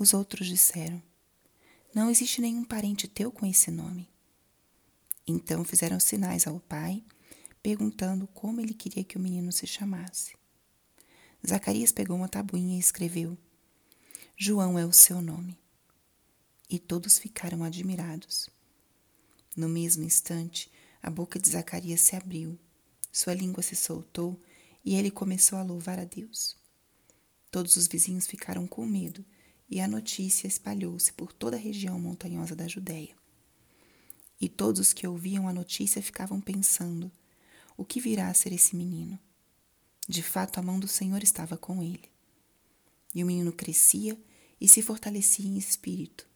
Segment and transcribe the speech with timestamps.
[0.00, 1.02] Os outros disseram:
[1.94, 4.08] Não existe nenhum parente teu com esse nome.
[5.26, 7.04] Então fizeram sinais ao pai,
[7.62, 10.34] perguntando como ele queria que o menino se chamasse.
[11.46, 13.36] Zacarias pegou uma tabuinha e escreveu:
[14.34, 15.58] João é o seu nome.
[16.70, 18.48] E todos ficaram admirados.
[19.54, 22.58] No mesmo instante, a boca de Zacarias se abriu,
[23.12, 24.40] sua língua se soltou
[24.82, 26.56] e ele começou a louvar a Deus.
[27.50, 29.22] Todos os vizinhos ficaram com medo
[29.70, 33.14] e a notícia espalhou-se por toda a região montanhosa da Judéia.
[34.40, 37.10] E todos os que ouviam a notícia ficavam pensando:
[37.76, 39.18] o que virá a ser esse menino?
[40.08, 42.10] De fato, a mão do Senhor estava com ele.
[43.14, 44.18] E o menino crescia
[44.60, 46.28] e se fortalecia em espírito.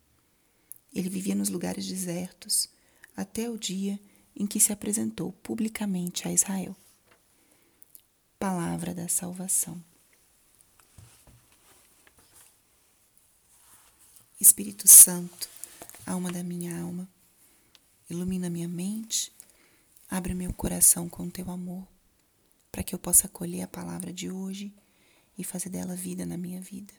[0.94, 2.68] Ele vivia nos lugares desertos
[3.16, 3.98] até o dia
[4.36, 6.76] em que se apresentou publicamente a Israel.
[8.38, 9.82] Palavra da Salvação.
[14.44, 15.48] Espírito Santo,
[16.04, 17.08] alma da minha alma,
[18.10, 19.32] ilumina minha mente,
[20.06, 21.88] abre meu coração com teu amor,
[22.70, 24.70] para que eu possa acolher a palavra de hoje
[25.38, 26.92] e fazer dela vida na minha vida.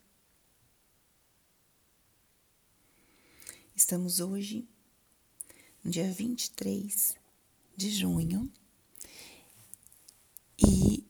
[3.75, 4.67] Estamos hoje,
[5.83, 7.15] no dia 23
[7.77, 8.51] de junho,
[10.57, 11.05] e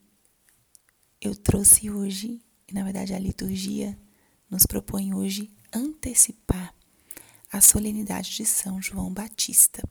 [1.21, 2.41] eu trouxe hoje,
[2.73, 3.97] na verdade a liturgia
[4.49, 6.73] nos propõe hoje antecipar
[7.51, 9.83] a solenidade de São João Batista.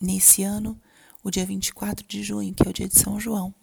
[0.00, 0.80] Nesse ano,
[1.22, 3.54] o dia 24 de junho, que é o dia de São João,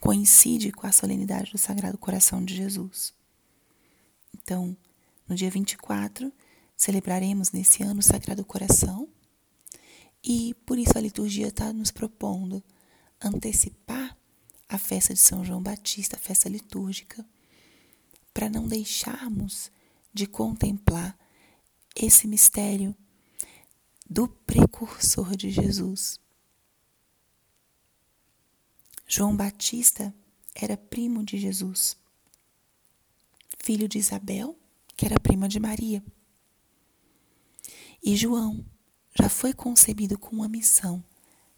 [0.00, 3.12] coincide com a solenidade do Sagrado Coração de Jesus.
[4.34, 4.76] Então,
[5.28, 6.32] no dia 24,
[6.76, 9.08] celebraremos nesse ano o Sagrado Coração
[10.22, 12.62] e por isso a liturgia está nos propondo
[13.20, 14.16] antecipar
[14.68, 17.24] a festa de São João Batista, a festa litúrgica,
[18.36, 19.72] para não deixarmos
[20.12, 21.18] de contemplar
[21.94, 22.94] esse mistério
[24.06, 26.20] do precursor de Jesus.
[29.06, 30.14] João Batista
[30.54, 31.96] era primo de Jesus,
[33.58, 34.54] filho de Isabel,
[34.94, 36.04] que era prima de Maria.
[38.02, 38.62] E João
[39.18, 41.02] já foi concebido com uma missão,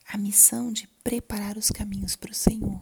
[0.06, 2.80] a missão de preparar os caminhos para o Senhor.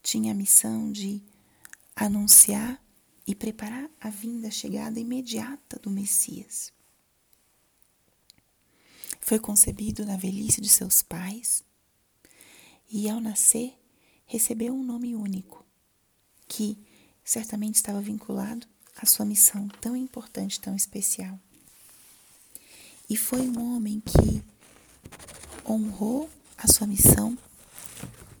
[0.00, 1.20] Tinha a missão de
[1.94, 2.82] anunciar
[3.26, 6.72] e preparar a vinda, a chegada imediata do Messias.
[9.20, 11.62] Foi concebido na velhice de seus pais
[12.90, 13.78] e, ao nascer,
[14.26, 15.64] recebeu um nome único,
[16.48, 16.76] que
[17.24, 18.66] certamente estava vinculado
[18.96, 21.38] à sua missão tão importante, tão especial.
[23.08, 24.42] E foi um homem que
[25.70, 27.38] honrou a sua missão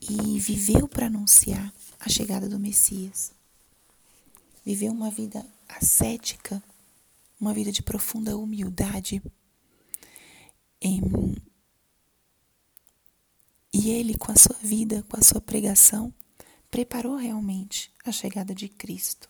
[0.00, 3.32] e viveu para anunciar a chegada do Messias
[4.64, 6.62] viveu uma vida ascética,
[7.40, 9.22] uma vida de profunda humildade.
[13.72, 16.12] E ele, com a sua vida, com a sua pregação,
[16.70, 19.28] preparou realmente a chegada de Cristo.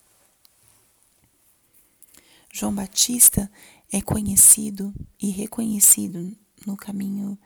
[2.51, 3.51] João Batista
[3.91, 7.37] é conhecido e reconhecido no caminho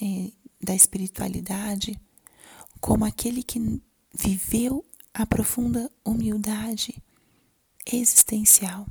[0.00, 1.98] é, da espiritualidade
[2.80, 3.80] como aquele que
[4.12, 7.00] viveu a profunda humildade
[7.96, 8.86] existencial.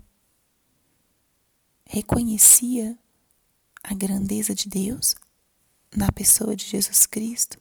[1.86, 2.98] Reconhecia
[3.84, 5.16] a grandeza de Deus
[5.96, 7.60] na pessoa de Jesus Cristo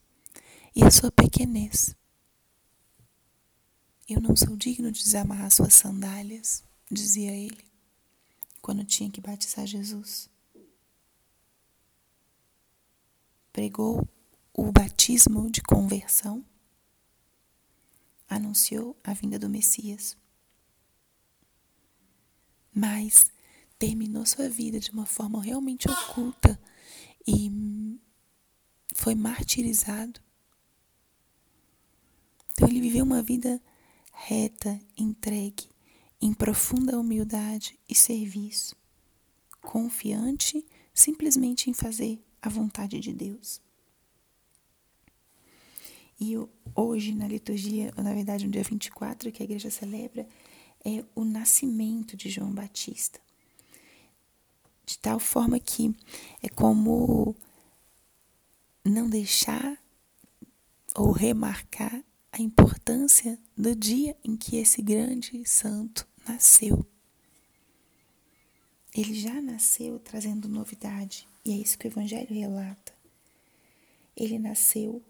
[0.75, 1.95] e a sua pequenez.
[4.09, 7.65] Eu não sou digno de desamarrar suas sandálias, dizia ele,
[8.61, 10.31] quando tinha que batizar Jesus.
[13.53, 14.07] Pregou
[14.53, 16.45] o batismo de conversão,
[18.29, 20.17] anunciou a vinda do Messias
[22.79, 23.27] mas
[23.77, 26.59] terminou sua vida de uma forma realmente oculta
[27.27, 27.51] e
[28.95, 30.21] foi martirizado.
[32.53, 33.61] Então ele viveu uma vida
[34.13, 35.69] reta, entregue,
[36.21, 38.77] em profunda humildade e serviço,
[39.61, 40.65] confiante
[40.95, 43.61] simplesmente em fazer a vontade de Deus.
[46.21, 46.35] E
[46.75, 50.29] hoje, na liturgia, ou na verdade no dia 24, que a igreja celebra,
[50.89, 53.21] é o nascimento de João Batista.
[54.87, 55.95] De tal forma que
[56.43, 57.37] é como
[58.83, 59.77] não deixar
[60.95, 62.03] ou remarcar
[62.33, 66.87] a importância do dia em que esse grande santo nasceu.
[68.95, 72.95] Ele já nasceu trazendo novidade, e é isso que o Evangelho relata.
[74.17, 75.03] Ele nasceu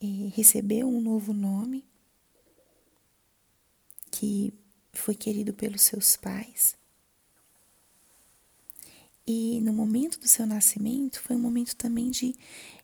[0.00, 1.84] e recebeu um novo nome
[4.10, 4.54] que
[4.98, 6.76] foi querido pelos seus pais.
[9.26, 12.34] E no momento do seu nascimento foi um momento também de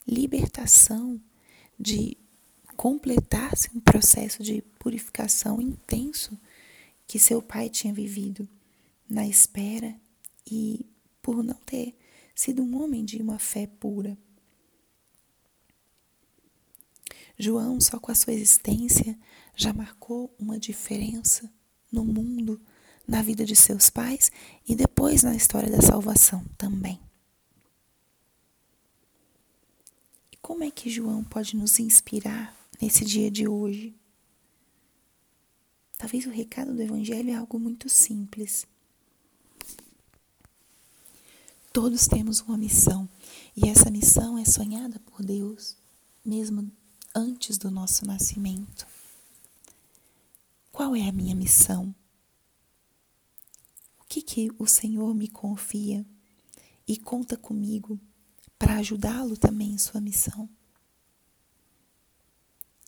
[0.07, 1.21] libertação,
[1.79, 2.17] de
[2.77, 6.37] completar-se um processo de purificação intenso
[7.07, 8.49] que seu pai tinha vivido
[9.09, 9.95] na espera
[10.51, 10.85] e
[11.21, 11.95] por não ter
[12.35, 14.19] sido um homem de uma fé pura.
[17.39, 19.19] João, só com a sua existência,
[19.55, 21.53] já marcou uma diferença
[21.93, 22.59] no mundo,
[23.07, 24.33] na vida de seus pais
[24.67, 26.99] e depois na história da salvação também.
[30.33, 33.95] E como é que João pode nos inspirar nesse dia de hoje?
[35.99, 38.67] Talvez o recado do Evangelho é algo muito simples.
[41.73, 43.09] Todos temos uma missão
[43.57, 45.77] e essa missão é sonhada por Deus,
[46.25, 46.71] mesmo
[47.15, 48.87] antes do nosso nascimento.
[50.83, 51.95] Qual é a minha missão?
[54.01, 56.05] O que, que o Senhor me confia
[56.89, 58.01] e conta comigo
[58.59, 60.47] para ajudá-lo também em sua missão?
[60.47, 60.51] O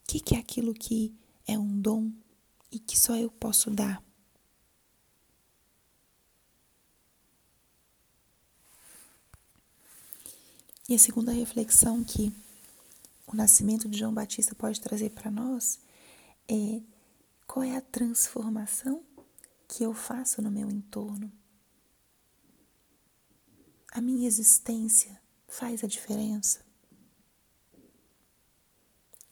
[0.08, 1.14] que, que é aquilo que
[1.46, 2.10] é um dom
[2.68, 4.02] e que só eu posso dar?
[10.88, 12.32] E a segunda reflexão que
[13.24, 15.78] o nascimento de João Batista pode trazer para nós
[16.48, 16.82] é
[17.46, 19.04] qual é a transformação
[19.68, 21.30] que eu faço no meu entorno?
[23.92, 26.64] A minha existência faz a diferença?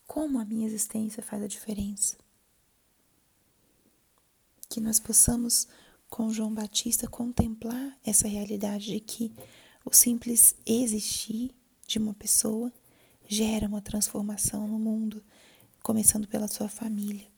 [0.06, 2.18] Como a minha existência faz a diferença?
[4.68, 5.66] Que nós possamos,
[6.08, 9.34] com João Batista, contemplar essa realidade de que
[9.84, 11.54] o simples existir
[11.86, 12.72] de uma pessoa
[13.26, 15.24] gera uma transformação no mundo,
[15.82, 17.31] começando pela sua família.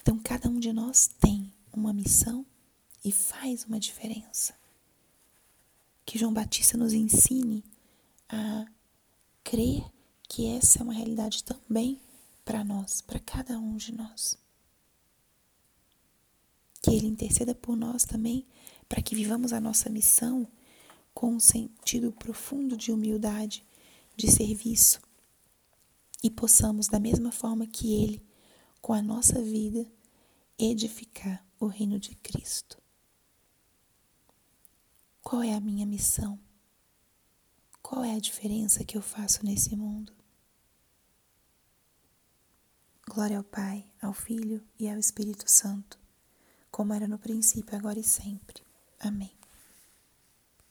[0.00, 2.44] Então, cada um de nós tem uma missão
[3.04, 4.54] e faz uma diferença.
[6.04, 7.64] Que João Batista nos ensine
[8.28, 8.66] a
[9.44, 9.84] crer
[10.28, 12.00] que essa é uma realidade também
[12.44, 14.38] para nós, para cada um de nós.
[16.82, 18.46] Que Ele interceda por nós também,
[18.88, 20.48] para que vivamos a nossa missão
[21.12, 23.64] com um sentido profundo de humildade,
[24.16, 25.00] de serviço,
[26.22, 28.22] e possamos, da mesma forma que Ele,
[28.80, 29.90] com a nossa vida,
[30.58, 32.80] edificar o reino de Cristo.
[35.22, 36.38] Qual é a minha missão?
[37.82, 40.12] Qual é a diferença que eu faço nesse mundo?
[43.08, 45.98] Glória ao Pai, ao Filho e ao Espírito Santo,
[46.70, 48.62] como era no princípio, agora e sempre.
[49.00, 49.39] Amém.